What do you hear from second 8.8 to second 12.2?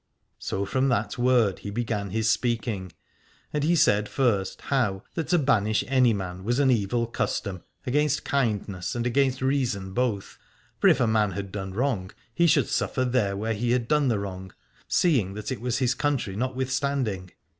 and against reason both: for if a man had done wrong